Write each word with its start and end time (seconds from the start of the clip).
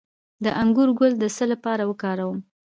د 0.43 0.45
انګور 0.61 0.89
ګل 0.99 1.13
د 1.19 1.23
څه 1.35 1.43
لپاره 1.51 1.83
وکاروم؟ 1.89 2.37